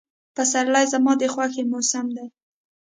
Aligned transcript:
پسرلی 0.35 0.85
زما 0.93 1.13
د 1.21 1.23
خوښې 1.33 1.63
موسم 1.71 2.05
دی. 2.15 2.27